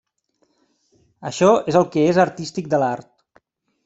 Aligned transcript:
Això 1.29 1.49
és 1.73 1.77
el 1.81 1.85
que 1.97 2.05
és 2.13 2.19
artístic 2.23 2.71
de 2.73 2.81
l'art. 2.85 3.41